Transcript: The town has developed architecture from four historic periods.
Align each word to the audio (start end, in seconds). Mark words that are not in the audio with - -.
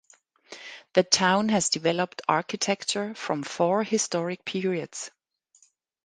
The 0.93 1.03
town 1.03 1.49
has 1.49 1.69
developed 1.69 2.23
architecture 2.27 3.13
from 3.13 3.43
four 3.43 3.83
historic 3.83 4.43
periods. 4.45 5.11